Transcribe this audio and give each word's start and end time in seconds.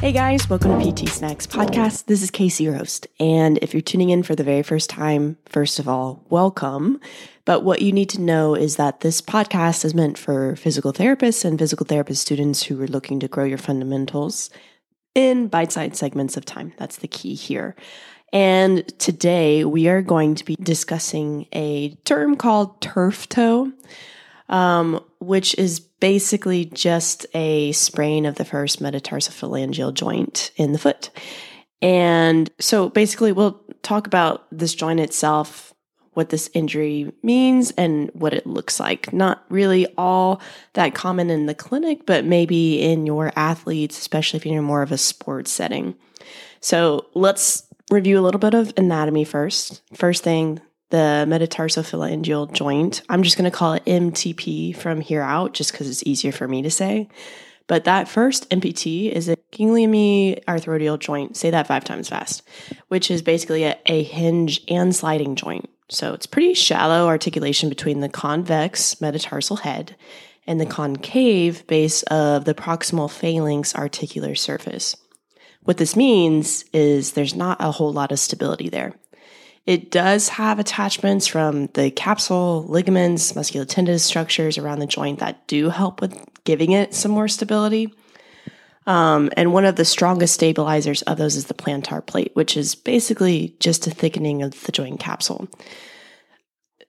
Hey 0.00 0.12
guys, 0.12 0.48
welcome 0.48 0.78
to 0.78 0.92
PT 0.92 1.08
Snacks 1.08 1.44
Podcast. 1.44 2.04
This 2.04 2.22
is 2.22 2.30
Kasey, 2.30 2.72
host. 2.72 3.08
And 3.18 3.58
if 3.58 3.74
you're 3.74 3.80
tuning 3.80 4.10
in 4.10 4.22
for 4.22 4.36
the 4.36 4.44
very 4.44 4.62
first 4.62 4.88
time, 4.88 5.38
first 5.46 5.80
of 5.80 5.88
all, 5.88 6.24
welcome. 6.30 7.00
But 7.44 7.64
what 7.64 7.82
you 7.82 7.90
need 7.90 8.08
to 8.10 8.20
know 8.20 8.54
is 8.54 8.76
that 8.76 9.00
this 9.00 9.20
podcast 9.20 9.84
is 9.84 9.96
meant 9.96 10.16
for 10.16 10.54
physical 10.54 10.92
therapists 10.92 11.44
and 11.44 11.58
physical 11.58 11.84
therapist 11.84 12.22
students 12.22 12.62
who 12.62 12.80
are 12.80 12.86
looking 12.86 13.18
to 13.18 13.26
grow 13.26 13.44
your 13.44 13.58
fundamentals 13.58 14.50
in 15.16 15.48
bite 15.48 15.72
sized 15.72 15.96
segments 15.96 16.36
of 16.36 16.44
time. 16.44 16.74
That's 16.78 16.98
the 16.98 17.08
key 17.08 17.34
here. 17.34 17.74
And 18.32 18.86
today 19.00 19.64
we 19.64 19.88
are 19.88 20.00
going 20.00 20.36
to 20.36 20.44
be 20.44 20.54
discussing 20.62 21.48
a 21.52 21.96
term 22.04 22.36
called 22.36 22.80
turf 22.80 23.28
toe, 23.28 23.72
um, 24.48 25.04
which 25.20 25.54
is 25.56 25.80
basically 25.80 26.64
just 26.66 27.26
a 27.34 27.72
sprain 27.72 28.26
of 28.26 28.36
the 28.36 28.44
first 28.44 28.82
metatarsophalangeal 28.82 29.94
joint 29.94 30.50
in 30.56 30.72
the 30.72 30.78
foot. 30.78 31.10
And 31.82 32.50
so 32.58 32.88
basically, 32.88 33.32
we'll 33.32 33.60
talk 33.82 34.06
about 34.06 34.46
this 34.50 34.74
joint 34.74 35.00
itself, 35.00 35.72
what 36.14 36.30
this 36.30 36.50
injury 36.54 37.12
means, 37.22 37.70
and 37.72 38.10
what 38.14 38.34
it 38.34 38.46
looks 38.46 38.80
like. 38.80 39.12
Not 39.12 39.44
really 39.48 39.86
all 39.96 40.40
that 40.72 40.94
common 40.94 41.30
in 41.30 41.46
the 41.46 41.54
clinic, 41.54 42.06
but 42.06 42.24
maybe 42.24 42.82
in 42.82 43.06
your 43.06 43.32
athletes, 43.36 43.98
especially 43.98 44.38
if 44.38 44.46
you're 44.46 44.58
in 44.58 44.64
more 44.64 44.82
of 44.82 44.92
a 44.92 44.98
sports 44.98 45.50
setting. 45.50 45.94
So 46.60 47.06
let's 47.14 47.64
review 47.90 48.18
a 48.18 48.22
little 48.22 48.40
bit 48.40 48.54
of 48.54 48.72
anatomy 48.76 49.24
first. 49.24 49.82
First 49.94 50.24
thing, 50.24 50.60
the 50.90 51.26
metatarsophalangeal 51.28 52.52
joint. 52.52 53.02
I'm 53.08 53.22
just 53.22 53.36
going 53.36 53.50
to 53.50 53.56
call 53.56 53.74
it 53.74 53.84
MTP 53.84 54.74
from 54.74 55.00
here 55.00 55.22
out 55.22 55.54
just 55.54 55.72
because 55.72 55.88
it's 55.88 56.02
easier 56.04 56.32
for 56.32 56.48
me 56.48 56.62
to 56.62 56.70
say. 56.70 57.08
But 57.66 57.84
that 57.84 58.08
first 58.08 58.48
MPT 58.48 59.12
is 59.12 59.28
a 59.28 59.36
ginglymoarthrodial 59.52 60.98
joint. 60.98 61.36
Say 61.36 61.50
that 61.50 61.66
five 61.66 61.84
times 61.84 62.08
fast, 62.08 62.42
which 62.88 63.10
is 63.10 63.20
basically 63.20 63.64
a, 63.64 63.78
a 63.86 64.02
hinge 64.02 64.62
and 64.68 64.96
sliding 64.96 65.36
joint. 65.36 65.68
So 65.90 66.14
it's 66.14 66.26
pretty 66.26 66.54
shallow 66.54 67.06
articulation 67.06 67.68
between 67.68 68.00
the 68.00 68.08
convex 68.08 69.00
metatarsal 69.00 69.56
head 69.58 69.96
and 70.46 70.58
the 70.58 70.66
concave 70.66 71.66
base 71.66 72.02
of 72.04 72.46
the 72.46 72.54
proximal 72.54 73.10
phalanx 73.10 73.74
articular 73.74 74.34
surface. 74.34 74.96
What 75.62 75.76
this 75.76 75.94
means 75.94 76.64
is 76.72 77.12
there's 77.12 77.34
not 77.34 77.58
a 77.60 77.70
whole 77.70 77.92
lot 77.92 78.12
of 78.12 78.18
stability 78.18 78.70
there. 78.70 78.94
It 79.68 79.90
does 79.90 80.30
have 80.30 80.58
attachments 80.58 81.26
from 81.26 81.66
the 81.74 81.90
capsule, 81.90 82.64
ligaments, 82.70 83.34
musculotendinous 83.34 84.00
structures 84.00 84.56
around 84.56 84.78
the 84.78 84.86
joint 84.86 85.18
that 85.18 85.46
do 85.46 85.68
help 85.68 86.00
with 86.00 86.18
giving 86.44 86.72
it 86.72 86.94
some 86.94 87.10
more 87.10 87.28
stability. 87.28 87.92
Um, 88.86 89.28
and 89.36 89.52
one 89.52 89.66
of 89.66 89.76
the 89.76 89.84
strongest 89.84 90.32
stabilizers 90.32 91.02
of 91.02 91.18
those 91.18 91.36
is 91.36 91.48
the 91.48 91.54
plantar 91.54 92.04
plate, 92.04 92.30
which 92.32 92.56
is 92.56 92.74
basically 92.74 93.56
just 93.60 93.86
a 93.86 93.90
thickening 93.90 94.42
of 94.42 94.58
the 94.62 94.72
joint 94.72 95.00
capsule. 95.00 95.48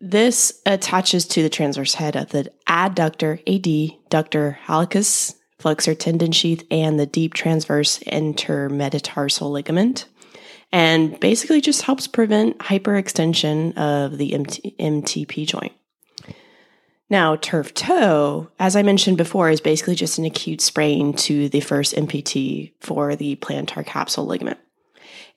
This 0.00 0.62
attaches 0.64 1.26
to 1.26 1.42
the 1.42 1.50
transverse 1.50 1.94
head 1.94 2.14
of 2.14 2.28
the 2.28 2.48
adductor, 2.68 3.42
adductor 3.44 4.56
hallucis, 4.66 5.34
flexor 5.58 5.96
tendon 5.96 6.30
sheath, 6.30 6.64
and 6.70 7.00
the 7.00 7.06
deep 7.06 7.34
transverse 7.34 7.98
intermetatarsal 8.06 9.50
ligament 9.50 10.04
and 10.72 11.18
basically 11.20 11.60
just 11.60 11.82
helps 11.82 12.06
prevent 12.06 12.58
hyperextension 12.58 13.76
of 13.76 14.18
the 14.18 14.34
MT- 14.34 14.74
MTP 14.78 15.46
joint. 15.46 15.72
Now, 17.10 17.36
turf 17.36 17.72
toe, 17.72 18.50
as 18.58 18.76
I 18.76 18.82
mentioned 18.82 19.16
before, 19.16 19.48
is 19.48 19.62
basically 19.62 19.94
just 19.94 20.18
an 20.18 20.26
acute 20.26 20.60
sprain 20.60 21.14
to 21.14 21.48
the 21.48 21.60
first 21.60 21.94
MPT 21.94 22.72
for 22.80 23.16
the 23.16 23.36
plantar 23.36 23.84
capsule 23.84 24.26
ligament. 24.26 24.58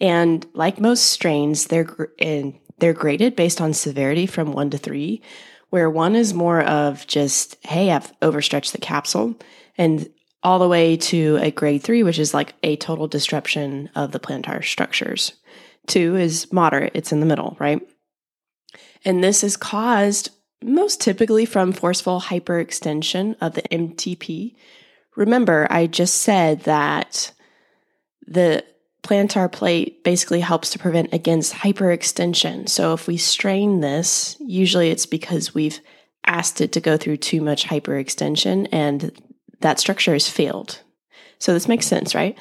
And 0.00 0.44
like 0.52 0.80
most 0.80 1.06
strains, 1.06 1.66
they're 1.66 2.08
in, 2.18 2.58
they're 2.78 2.92
graded 2.92 3.36
based 3.36 3.60
on 3.60 3.72
severity 3.72 4.26
from 4.26 4.52
one 4.52 4.70
to 4.70 4.78
three, 4.78 5.22
where 5.68 5.88
one 5.88 6.16
is 6.16 6.34
more 6.34 6.62
of 6.62 7.06
just, 7.06 7.56
hey, 7.64 7.92
I've 7.92 8.12
overstretched 8.20 8.72
the 8.72 8.78
capsule, 8.78 9.36
and 9.78 10.08
all 10.42 10.58
the 10.58 10.68
way 10.68 10.96
to 10.96 11.38
a 11.40 11.50
grade 11.50 11.82
three, 11.82 12.02
which 12.02 12.18
is 12.18 12.32
like 12.32 12.54
a 12.62 12.76
total 12.76 13.06
disruption 13.06 13.90
of 13.94 14.12
the 14.12 14.20
plantar 14.20 14.64
structures. 14.64 15.34
Two 15.86 16.16
is 16.16 16.52
moderate, 16.52 16.92
it's 16.94 17.12
in 17.12 17.20
the 17.20 17.26
middle, 17.26 17.56
right? 17.58 17.80
And 19.04 19.22
this 19.22 19.42
is 19.44 19.56
caused 19.56 20.30
most 20.62 21.00
typically 21.00 21.46
from 21.46 21.72
forceful 21.72 22.20
hyperextension 22.20 23.36
of 23.40 23.54
the 23.54 23.62
MTP. 23.62 24.54
Remember, 25.16 25.66
I 25.70 25.86
just 25.86 26.16
said 26.16 26.60
that 26.60 27.32
the 28.26 28.64
plantar 29.02 29.50
plate 29.50 30.04
basically 30.04 30.40
helps 30.40 30.70
to 30.70 30.78
prevent 30.78 31.12
against 31.12 31.54
hyperextension. 31.54 32.68
So 32.68 32.92
if 32.92 33.06
we 33.06 33.16
strain 33.16 33.80
this, 33.80 34.36
usually 34.40 34.90
it's 34.90 35.06
because 35.06 35.54
we've 35.54 35.80
asked 36.26 36.60
it 36.60 36.72
to 36.72 36.80
go 36.80 36.96
through 36.96 37.16
too 37.16 37.40
much 37.40 37.64
hyperextension 37.64 38.68
and 38.70 39.10
that 39.60 39.78
structure 39.78 40.12
has 40.12 40.28
failed. 40.28 40.80
So 41.38 41.52
this 41.52 41.68
makes 41.68 41.86
sense, 41.86 42.14
right? 42.14 42.36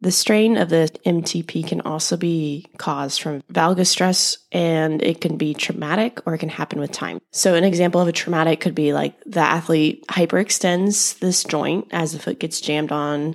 The 0.00 0.10
strain 0.10 0.58
of 0.58 0.68
the 0.68 0.90
MTP 1.06 1.66
can 1.66 1.80
also 1.80 2.18
be 2.18 2.66
caused 2.76 3.22
from 3.22 3.40
valgus 3.50 3.86
stress 3.86 4.36
and 4.52 5.02
it 5.02 5.22
can 5.22 5.38
be 5.38 5.54
traumatic 5.54 6.20
or 6.26 6.34
it 6.34 6.38
can 6.38 6.50
happen 6.50 6.78
with 6.78 6.92
time. 6.92 7.20
So, 7.30 7.54
an 7.54 7.64
example 7.64 8.02
of 8.02 8.08
a 8.08 8.12
traumatic 8.12 8.60
could 8.60 8.74
be 8.74 8.92
like 8.92 9.14
the 9.24 9.40
athlete 9.40 10.04
hyperextends 10.08 11.18
this 11.20 11.42
joint 11.44 11.88
as 11.90 12.12
the 12.12 12.18
foot 12.18 12.38
gets 12.38 12.60
jammed 12.60 12.92
on, 12.92 13.34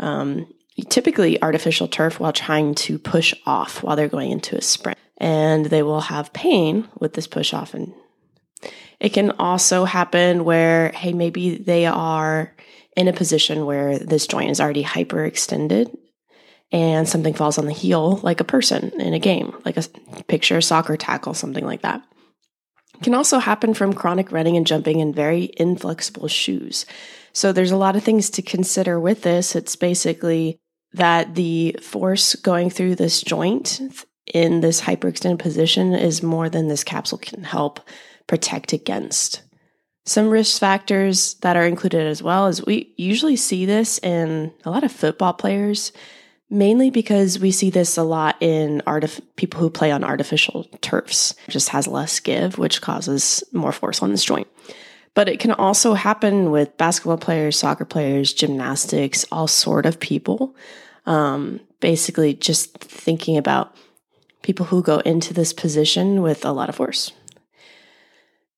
um, 0.00 0.52
typically 0.88 1.40
artificial 1.40 1.86
turf, 1.86 2.18
while 2.18 2.32
trying 2.32 2.74
to 2.74 2.98
push 2.98 3.32
off 3.46 3.84
while 3.84 3.94
they're 3.94 4.08
going 4.08 4.32
into 4.32 4.56
a 4.56 4.62
sprint. 4.62 4.98
And 5.18 5.66
they 5.66 5.84
will 5.84 6.00
have 6.00 6.32
pain 6.32 6.88
with 6.98 7.14
this 7.14 7.28
push 7.28 7.54
off 7.54 7.74
and 7.74 7.94
it 9.02 9.12
can 9.12 9.32
also 9.32 9.84
happen 9.84 10.44
where, 10.44 10.90
hey, 10.90 11.12
maybe 11.12 11.56
they 11.56 11.86
are 11.86 12.54
in 12.96 13.08
a 13.08 13.12
position 13.12 13.66
where 13.66 13.98
this 13.98 14.28
joint 14.28 14.52
is 14.52 14.60
already 14.60 14.84
hyperextended 14.84 15.92
and 16.70 17.08
something 17.08 17.34
falls 17.34 17.58
on 17.58 17.66
the 17.66 17.72
heel, 17.72 18.20
like 18.22 18.40
a 18.40 18.44
person 18.44 19.00
in 19.00 19.12
a 19.12 19.18
game, 19.18 19.60
like 19.64 19.76
a 19.76 19.82
picture 20.28 20.60
soccer 20.60 20.96
tackle, 20.96 21.34
something 21.34 21.66
like 21.66 21.82
that. 21.82 22.00
It 22.94 23.02
can 23.02 23.14
also 23.14 23.40
happen 23.40 23.74
from 23.74 23.92
chronic 23.92 24.30
running 24.30 24.56
and 24.56 24.68
jumping 24.68 25.00
in 25.00 25.12
very 25.12 25.50
inflexible 25.56 26.28
shoes. 26.28 26.86
So 27.32 27.52
there's 27.52 27.72
a 27.72 27.76
lot 27.76 27.96
of 27.96 28.04
things 28.04 28.30
to 28.30 28.40
consider 28.40 29.00
with 29.00 29.22
this. 29.22 29.56
It's 29.56 29.74
basically 29.74 30.60
that 30.92 31.34
the 31.34 31.76
force 31.82 32.36
going 32.36 32.70
through 32.70 32.94
this 32.94 33.20
joint 33.20 33.80
in 34.26 34.60
this 34.60 34.80
hyperextended 34.80 35.38
position 35.38 35.94
is 35.94 36.22
more 36.22 36.48
than 36.48 36.68
this 36.68 36.84
capsule 36.84 37.18
can 37.18 37.44
help 37.44 37.80
protect 38.26 38.72
against. 38.72 39.42
Some 40.04 40.28
risk 40.28 40.58
factors 40.58 41.34
that 41.42 41.56
are 41.56 41.66
included 41.66 42.06
as 42.06 42.22
well 42.22 42.48
is 42.48 42.64
we 42.64 42.92
usually 42.96 43.36
see 43.36 43.66
this 43.66 43.98
in 43.98 44.52
a 44.64 44.70
lot 44.70 44.82
of 44.82 44.90
football 44.90 45.32
players, 45.32 45.92
mainly 46.50 46.90
because 46.90 47.38
we 47.38 47.52
see 47.52 47.70
this 47.70 47.96
a 47.96 48.02
lot 48.02 48.36
in 48.40 48.82
artif- 48.86 49.20
people 49.36 49.60
who 49.60 49.70
play 49.70 49.92
on 49.92 50.02
artificial 50.02 50.64
turfs. 50.80 51.34
It 51.46 51.52
just 51.52 51.68
has 51.68 51.86
less 51.86 52.18
give, 52.18 52.58
which 52.58 52.80
causes 52.80 53.44
more 53.52 53.70
force 53.70 54.02
on 54.02 54.10
this 54.10 54.24
joint. 54.24 54.48
But 55.14 55.28
it 55.28 55.38
can 55.38 55.52
also 55.52 55.94
happen 55.94 56.50
with 56.50 56.76
basketball 56.78 57.18
players, 57.18 57.58
soccer 57.58 57.84
players, 57.84 58.32
gymnastics, 58.32 59.24
all 59.30 59.46
sort 59.46 59.86
of 59.86 60.00
people. 60.00 60.56
Um, 61.06 61.60
basically, 61.80 62.34
just 62.34 62.78
thinking 62.78 63.36
about 63.36 63.76
people 64.42 64.66
who 64.66 64.82
go 64.82 64.98
into 64.98 65.32
this 65.32 65.52
position 65.52 66.22
with 66.22 66.44
a 66.44 66.52
lot 66.52 66.68
of 66.68 66.74
force. 66.74 67.12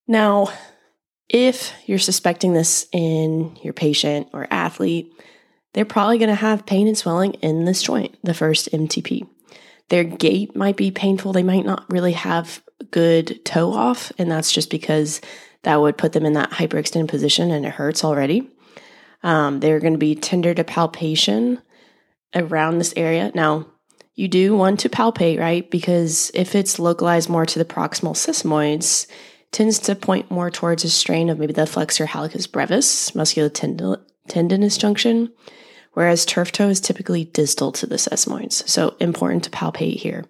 Now, 0.06 0.48
if 1.28 1.72
you're 1.86 1.98
suspecting 1.98 2.52
this 2.52 2.86
in 2.92 3.56
your 3.62 3.72
patient 3.72 4.28
or 4.32 4.46
athlete, 4.50 5.12
they're 5.72 5.84
probably 5.84 6.18
going 6.18 6.28
to 6.28 6.34
have 6.34 6.66
pain 6.66 6.86
and 6.86 6.96
swelling 6.96 7.34
in 7.34 7.64
this 7.64 7.82
joint, 7.82 8.16
the 8.22 8.34
first 8.34 8.70
MTP. 8.72 9.26
Their 9.88 10.04
gait 10.04 10.54
might 10.56 10.76
be 10.76 10.90
painful. 10.90 11.32
They 11.32 11.42
might 11.42 11.66
not 11.66 11.90
really 11.90 12.12
have 12.12 12.62
good 12.90 13.44
toe 13.44 13.72
off, 13.72 14.12
and 14.18 14.30
that's 14.30 14.52
just 14.52 14.70
because 14.70 15.20
that 15.62 15.80
would 15.80 15.98
put 15.98 16.12
them 16.12 16.24
in 16.24 16.34
that 16.34 16.50
hyperextended 16.50 17.08
position 17.08 17.50
and 17.50 17.66
it 17.66 17.72
hurts 17.72 18.04
already. 18.04 18.48
Um, 19.22 19.60
they're 19.60 19.80
going 19.80 19.94
to 19.94 19.98
be 19.98 20.14
tender 20.14 20.54
to 20.54 20.64
palpation 20.64 21.60
around 22.34 22.78
this 22.78 22.92
area. 22.96 23.32
Now, 23.34 23.66
you 24.14 24.28
do 24.28 24.56
want 24.56 24.80
to 24.80 24.88
palpate, 24.88 25.38
right? 25.40 25.68
Because 25.70 26.30
if 26.34 26.54
it's 26.54 26.78
localized 26.78 27.28
more 27.28 27.46
to 27.46 27.58
the 27.58 27.64
proximal 27.64 28.14
sesamoids, 28.14 29.06
tends 29.50 29.78
to 29.80 29.94
point 29.94 30.30
more 30.30 30.50
towards 30.50 30.84
a 30.84 30.90
strain 30.90 31.30
of 31.30 31.38
maybe 31.38 31.52
the 31.52 31.66
flexor 31.66 32.06
hallucis 32.06 32.50
brevis, 32.50 33.10
musculotendinous 33.12 34.78
junction, 34.78 35.32
whereas 35.92 36.24
turf 36.26 36.52
toe 36.52 36.68
is 36.68 36.80
typically 36.80 37.24
distal 37.24 37.72
to 37.72 37.86
the 37.86 37.96
sesamoids. 37.96 38.68
So 38.68 38.96
important 39.00 39.44
to 39.44 39.50
palpate 39.50 39.96
here. 39.96 40.24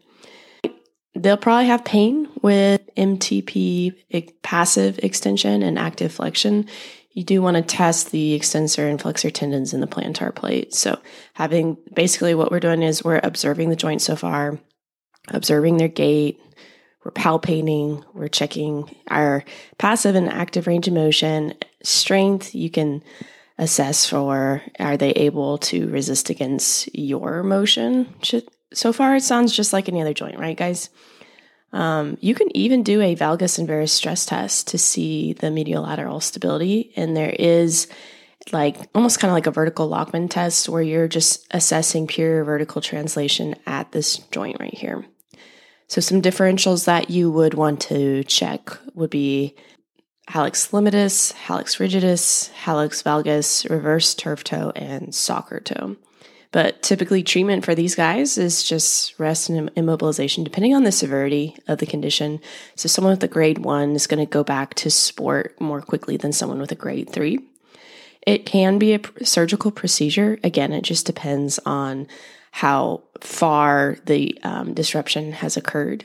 They'll 1.15 1.37
probably 1.37 1.67
have 1.67 1.85
pain 1.85 2.29
with 2.43 2.81
MTP 2.97 3.95
passive 4.43 4.99
extension 4.99 5.63
and 5.63 5.79
active 5.79 6.13
flexion. 6.13 6.67
You 7.15 7.23
do 7.23 7.41
want 7.41 7.57
to 7.57 7.63
test 7.63 8.11
the 8.11 8.35
extensor 8.35 8.89
and 8.89 9.01
flexor 9.01 9.31
tendons 9.31 9.73
in 9.73 9.81
the 9.81 9.87
plantar 9.87 10.35
plate. 10.35 10.75
So, 10.75 10.99
having 11.33 11.79
basically 11.95 12.35
what 12.35 12.51
we're 12.51 12.61
doing 12.61 12.83
is 12.83 13.05
we're 13.05 13.21
observing 13.23 13.71
the 13.71 13.77
joint 13.77 14.03
so 14.03 14.17
far, 14.17 14.59
observing 15.29 15.77
their 15.77 15.89
gait, 15.89 16.41
we're 17.05 17.13
palpating, 17.13 18.05
we're 18.15 18.29
checking 18.29 18.95
our 19.09 19.45
passive 19.79 20.17
and 20.17 20.29
active 20.29 20.67
range 20.67 20.89
of 20.89 20.95
motion, 20.95 21.55
strength. 21.83 22.55
You 22.55 22.69
can 22.69 23.03
assess 23.59 24.07
for 24.07 24.63
are 24.81 24.97
they 24.97 25.11
able 25.11 25.59
to 25.59 25.89
resist 25.89 26.31
against 26.31 26.93
your 26.95 27.45
motion. 27.45 28.13
So 28.73 28.93
far, 28.93 29.15
it 29.15 29.23
sounds 29.23 29.55
just 29.55 29.73
like 29.73 29.89
any 29.89 30.01
other 30.01 30.15
joint, 30.15 30.39
right, 30.39 30.57
guys? 30.57 30.91
Um, 31.75 32.17
you 32.21 32.37
can 32.37 32.57
even 32.57 32.85
do 32.85 33.01
a 33.01 33.17
valgus 33.17 33.59
and 33.59 33.67
varus 33.67 33.93
stress 33.93 34.25
test 34.25 34.69
to 34.69 34.79
see 34.79 35.33
the 35.33 35.51
medial 35.51 35.83
lateral 35.83 36.21
stability. 36.21 36.93
And 36.95 37.17
there 37.17 37.35
is 37.37 37.89
like 38.53 38.77
almost 38.95 39.19
kind 39.19 39.31
of 39.31 39.35
like 39.35 39.49
a 39.49 39.51
vertical 39.51 39.91
Lachman 39.91 40.31
test 40.31 40.69
where 40.69 40.83
you're 40.83 41.09
just 41.09 41.45
assessing 41.51 42.07
pure 42.07 42.45
vertical 42.45 42.81
translation 42.81 43.57
at 43.67 43.91
this 43.91 44.19
joint 44.31 44.59
right 44.61 44.73
here. 44.73 45.05
So, 45.89 46.01
some 46.01 46.23
differentials 46.23 46.85
that 46.85 47.11
you 47.11 47.31
would 47.31 47.55
want 47.55 47.81
to 47.83 48.23
check 48.25 48.71
would 48.95 49.11
be 49.11 49.57
hallux 50.31 50.71
limitus, 50.71 51.33
hallux 51.33 51.79
rigidus, 51.79 52.53
hallux 52.53 53.03
valgus, 53.03 53.69
reverse 53.69 54.15
turf 54.15 54.45
toe, 54.45 54.71
and 54.77 55.13
soccer 55.15 55.61
toe. 55.61 55.97
But 56.55 56.85
typically, 56.85 57.25
treatment 57.25 57.65
for 57.65 57.75
these 57.75 57.97
guys 57.97 58.39
is 58.39 58.63
just 58.63 59.19
rest 59.19 59.49
and 59.49 59.75
immobilization, 59.75 60.45
depending 60.45 60.73
on 60.73 60.85
the 60.85 60.93
severity 60.93 61.57
of 61.67 61.79
the 61.79 61.85
condition. 61.85 62.39
So, 62.77 62.87
someone 62.87 63.13
with 63.13 63.25
a 63.25 63.29
grade 63.29 63.59
one 63.59 63.97
is 63.97 64.07
going 64.07 64.25
to 64.25 64.31
go 64.31 64.45
back 64.45 64.75
to 64.75 64.89
sport 64.89 65.61
more 65.61 65.83
quickly 65.83 66.17
than 66.17 66.33
someone 66.33 66.61
with 66.61 66.71
a 66.71 66.77
grade 66.77 67.11
three. 67.11 67.41
It 68.25 68.47
can 68.47 68.79
be 68.79 68.95
a 68.95 69.01
surgical 69.25 69.73
procedure. 69.73 70.39
Again, 70.45 70.73
it 70.73 70.83
just 70.83 71.07
depends 71.07 71.59
on 71.67 72.07
how 72.53 73.03
far 73.21 73.97
the 74.07 74.39
um, 74.45 74.75
disruption 74.75 75.33
has 75.33 75.57
occurred. 75.57 76.05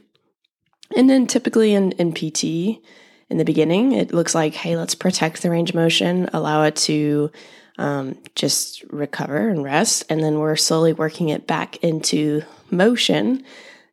And 0.97 1.07
then, 1.07 1.27
typically 1.27 1.75
in, 1.75 1.91
in 1.91 2.11
PT, 2.11 2.81
in 3.29 3.37
the 3.37 3.45
beginning, 3.45 3.91
it 3.91 4.15
looks 4.15 4.33
like, 4.33 4.55
hey, 4.55 4.75
let's 4.75 4.95
protect 4.95 5.43
the 5.43 5.51
range 5.51 5.69
of 5.69 5.75
motion, 5.75 6.27
allow 6.33 6.63
it 6.63 6.75
to 6.77 7.31
um, 7.79 8.17
just 8.35 8.83
recover 8.89 9.49
and 9.49 9.63
rest. 9.63 10.03
And 10.09 10.21
then 10.21 10.37
we're 10.37 10.57
slowly 10.57 10.91
working 10.91 11.29
it 11.29 11.47
back 11.47 11.77
into 11.77 12.43
motion, 12.69 13.43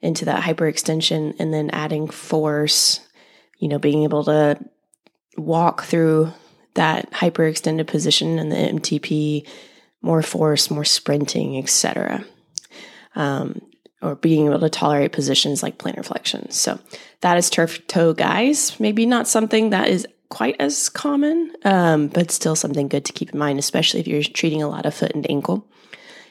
into 0.02 0.24
that 0.24 0.42
hyperextension, 0.42 1.36
and 1.38 1.54
then 1.54 1.70
adding 1.70 2.08
force, 2.08 3.00
you 3.58 3.68
know, 3.68 3.78
being 3.78 4.02
able 4.02 4.24
to 4.24 4.58
walk 5.38 5.84
through 5.84 6.32
that 6.74 7.10
hyperextended 7.12 7.86
position 7.86 8.40
and 8.40 8.50
the 8.50 8.56
MTP, 8.56 9.48
more 10.02 10.20
force, 10.20 10.68
more 10.68 10.84
sprinting, 10.84 11.56
etc. 11.56 12.24
Um, 13.14 13.62
or 14.02 14.16
being 14.16 14.46
able 14.46 14.60
to 14.60 14.68
tolerate 14.68 15.12
positions 15.12 15.62
like 15.62 15.78
plantar 15.78 16.04
flexion. 16.04 16.50
So 16.50 16.80
that 17.20 17.38
is 17.38 17.48
turf 17.48 17.86
toe 17.86 18.12
guys. 18.14 18.78
Maybe 18.80 19.06
not 19.06 19.28
something 19.28 19.70
that 19.70 19.88
is 19.88 20.06
quite 20.28 20.56
as 20.58 20.88
common, 20.88 21.52
um, 21.64 22.08
but 22.08 22.30
still 22.30 22.56
something 22.56 22.88
good 22.88 23.04
to 23.04 23.12
keep 23.12 23.32
in 23.32 23.38
mind, 23.38 23.58
especially 23.58 24.00
if 24.00 24.06
you're 24.06 24.22
treating 24.22 24.62
a 24.62 24.68
lot 24.68 24.86
of 24.86 24.94
foot 24.94 25.14
and 25.14 25.28
ankle. 25.30 25.66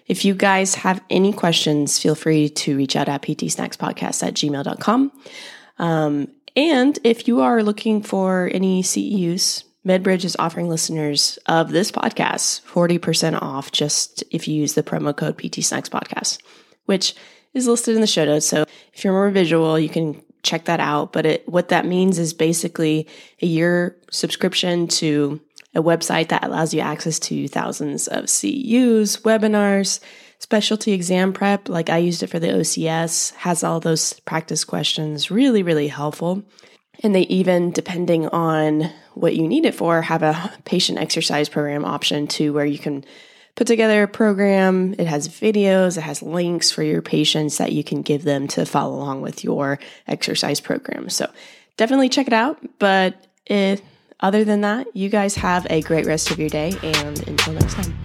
If 0.07 0.23
you 0.23 0.35
guys 0.35 0.75
have 0.75 1.01
any 1.09 1.33
questions, 1.33 1.97
feel 1.97 2.15
free 2.15 2.49
to 2.49 2.77
reach 2.77 2.95
out 2.95 3.09
at 3.09 3.23
ptsnackspodcast 3.23 4.25
at 4.25 4.33
gmail.com. 4.35 5.11
Um, 5.79 6.27
and 6.55 6.99
if 7.03 7.27
you 7.27 7.41
are 7.41 7.63
looking 7.63 8.01
for 8.01 8.49
any 8.53 8.83
CEUs, 8.83 9.63
MedBridge 9.85 10.25
is 10.25 10.35
offering 10.39 10.67
listeners 10.67 11.37
of 11.45 11.71
this 11.71 11.91
podcast 11.91 12.61
40% 12.63 13.41
off 13.41 13.71
just 13.71 14.23
if 14.31 14.47
you 14.47 14.55
use 14.55 14.73
the 14.73 14.83
promo 14.83 15.15
code 15.15 15.37
PT 15.37 15.63
Snacks 15.63 15.89
Podcast, 15.89 16.41
which 16.85 17.15
is 17.53 17.67
listed 17.67 17.95
in 17.95 18.01
the 18.01 18.07
show 18.07 18.25
notes. 18.25 18.47
So 18.47 18.65
if 18.93 19.03
you're 19.03 19.13
more 19.13 19.29
visual, 19.29 19.77
you 19.77 19.89
can 19.89 20.21
check 20.45 20.65
that 20.65 20.79
out. 20.79 21.11
But 21.11 21.25
it, 21.25 21.49
what 21.49 21.69
that 21.69 21.85
means 21.85 22.19
is 22.19 22.33
basically 22.33 23.07
a 23.41 23.45
year 23.45 23.97
subscription 24.11 24.87
to 24.87 25.41
a 25.73 25.83
website 25.83 26.29
that 26.29 26.43
allows 26.43 26.73
you 26.73 26.79
access 26.79 27.19
to 27.19 27.47
thousands 27.49 28.07
of 28.07 28.25
CEUs, 28.25 29.21
webinars, 29.23 29.99
specialty 30.39 30.93
exam 30.93 31.33
prep. 31.33 31.67
Like 31.67 31.89
I 31.89 31.97
used 31.97 32.23
it 32.23 32.27
for 32.27 32.39
the 32.39 32.47
OCS, 32.47 33.33
has 33.35 33.63
all 33.63 33.79
those 33.79 34.13
practice 34.21 34.63
questions, 34.63 35.29
really, 35.29 35.63
really 35.63 35.89
helpful. 35.89 36.43
And 37.03 37.13
they 37.13 37.23
even, 37.23 37.71
depending 37.71 38.27
on 38.27 38.89
what 39.15 39.35
you 39.35 39.47
need 39.47 39.65
it 39.65 39.75
for, 39.75 40.01
have 40.01 40.23
a 40.23 40.53
patient 40.63 40.97
exercise 40.97 41.49
program 41.49 41.83
option 41.83 42.27
too, 42.27 42.53
where 42.53 42.65
you 42.65 42.79
can 42.79 43.03
put 43.55 43.67
together 43.67 44.03
a 44.03 44.07
program. 44.07 44.95
It 44.97 45.07
has 45.07 45.27
videos, 45.27 45.97
it 45.97 46.01
has 46.01 46.21
links 46.21 46.71
for 46.71 46.83
your 46.83 47.01
patients 47.01 47.57
that 47.57 47.71
you 47.71 47.83
can 47.83 48.01
give 48.01 48.23
them 48.23 48.47
to 48.49 48.65
follow 48.65 48.95
along 48.95 49.21
with 49.21 49.43
your 49.43 49.79
exercise 50.07 50.59
program. 50.59 51.09
So 51.09 51.29
definitely 51.77 52.09
check 52.09 52.27
it 52.27 52.33
out. 52.33 52.59
But 52.79 53.15
it, 53.45 53.81
other 54.19 54.43
than 54.43 54.61
that, 54.61 54.95
you 54.95 55.09
guys 55.09 55.35
have 55.35 55.65
a 55.69 55.81
great 55.81 56.05
rest 56.05 56.31
of 56.31 56.39
your 56.39 56.49
day 56.49 56.73
and 56.83 57.27
until 57.27 57.53
next 57.53 57.73
time. 57.73 58.04